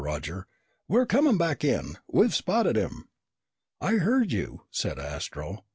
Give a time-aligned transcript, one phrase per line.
[0.03, 0.45] _"]"Astro," Roger called,
[0.87, 1.95] "we're coming back in.
[2.07, 3.07] We've spotted him."
[3.79, 5.63] "I heard you!" said Astro.